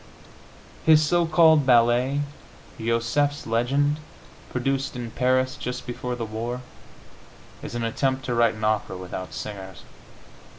[0.83, 2.21] His so called ballet,
[2.79, 3.99] "Josefs Legend,"
[4.49, 6.61] produced in Paris just before the war,
[7.61, 9.83] is an attempt to write an opera without singers.